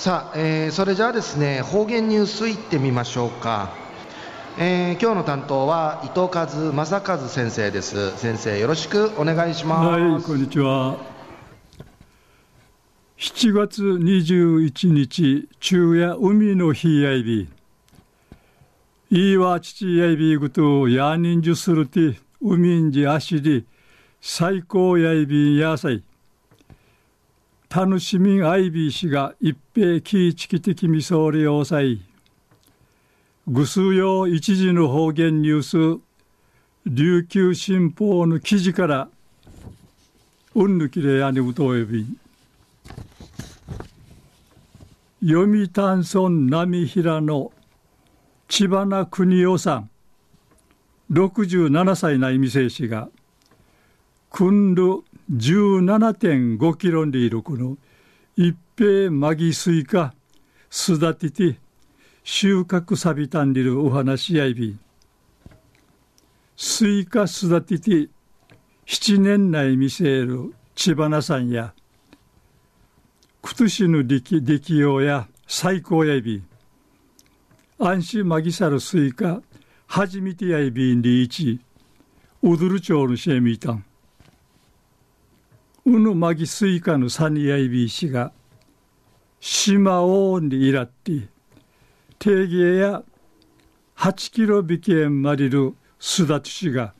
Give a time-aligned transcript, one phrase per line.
[0.00, 3.68] さあ、えー、それじゃあですね方言ニュースいってみましょうか、
[4.58, 8.16] えー、今日の担当は伊藤和正和先生です。
[8.16, 10.00] 先生よろしくお願いします。
[10.00, 10.96] はいこんにちは。
[13.18, 17.50] 7月21日昼夜海の日やいび。
[19.10, 23.66] いいわ父やいびぐとやにんじゅするて海んじあしり
[24.22, 26.02] 最高やいびんやさい。
[27.72, 32.00] 楽しみアイビー氏が一平気いちき的みそり要塞
[33.46, 36.02] ぐすうよ一時の方言ニュース
[36.84, 39.08] 琉球新報の記事から
[40.56, 42.06] うんぬきれやにうとおよび。
[45.22, 47.52] 読谷村波平の
[48.48, 49.90] 千葉な国夫さん
[51.12, 53.08] 67歳な意味生氏が
[54.28, 57.76] くんる17.5キロにいるこの
[58.36, 60.14] 一平マギスイカ
[60.70, 61.58] 育てて
[62.24, 64.78] 収穫さびたんでるお話やいび
[66.56, 68.08] スイカ育てて
[68.86, 71.74] 7年内見せる千葉さんや
[73.42, 76.42] 今年の出来出来ようや最高やいび
[77.78, 79.40] 安心マギサルスイカ
[79.86, 81.58] 初めてやいびんリーチ。
[82.42, 83.84] ウドル町のシェミタン。
[85.92, 88.30] うぬまぎすいかぬさにやいびいしが
[89.40, 91.26] 島おんにいらって
[92.20, 93.02] 定芸や
[93.96, 96.94] 8キロ引きえんまりるすだつしが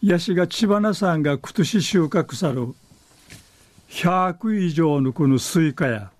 [0.00, 2.72] やしが千葉なさんが今年収穫さる
[3.88, 6.12] 100以上のこのスイカや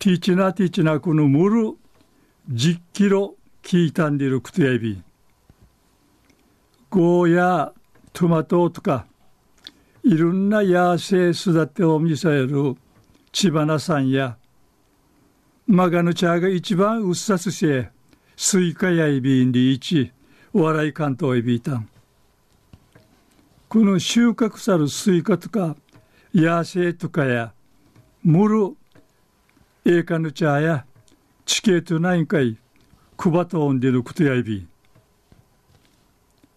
[0.00, 1.76] ティチナティチナこのむる
[2.50, 5.00] 10キロ聞いたんでるくとやび。
[6.90, 7.72] ゴーや
[8.12, 9.06] トマトとか
[10.04, 12.76] いろんな野生育てを見せる
[13.32, 14.36] 千葉さんや
[15.66, 17.88] マガの茶が一番うっさすせ
[18.36, 20.12] スイカやいびんりいち
[20.52, 21.88] 笑い関東いびいたん
[23.70, 25.74] この収穫さるスイカとか
[26.34, 27.54] 野生とかや
[28.22, 28.76] むる
[29.86, 30.84] えかの茶や
[31.46, 32.58] 地形とないんかい
[33.16, 34.66] くばとんでることやいび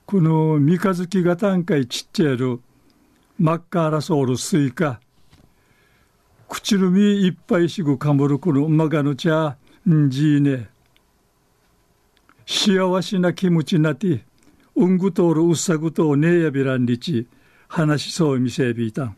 [0.05, 2.59] この三日月がたんかいちっちゃいる
[3.39, 4.99] マッカーラソールスイカ。
[6.49, 10.69] 口るみいっぱいしぐかむるこのマガの茶んじいね。
[12.47, 14.23] 幸せな気持ちなて
[14.75, 17.27] うんぐとおるうっさぐとねえやびらんりち
[17.67, 19.17] 話しそうみせびいたん。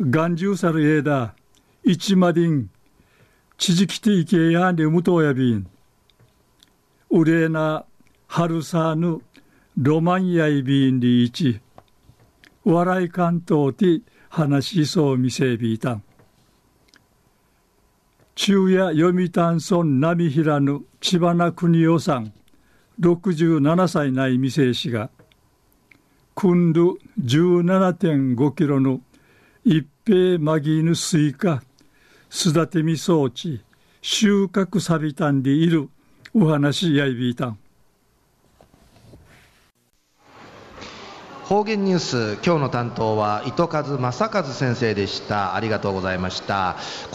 [0.00, 1.34] 眼中さるえだ
[1.84, 2.68] 一まりん
[3.58, 5.68] ちじきていけやねむとやびん。
[7.10, 7.84] うれな
[8.26, 9.20] 春さぬ
[9.76, 11.60] ロマンやいびんりいち。
[12.74, 16.02] 笑い関東て話しそう見せびいたん。
[18.34, 22.32] 中夜読谷村波平ぬ千葉な国夫さん
[23.00, 25.10] 67歳ない店氏が
[26.34, 26.82] くんる
[27.20, 29.00] 17.5キロの
[29.64, 31.62] 一平まぎぬスイカ
[32.30, 33.60] 育てみ装置
[34.02, 35.88] 収穫さびたんでいる
[36.32, 37.58] お話やいびいたん。
[41.48, 42.38] 方言ニュース。
[42.44, 45.54] 今日の担当は糸数正和先生でした。
[45.54, 46.76] ありがとうございました。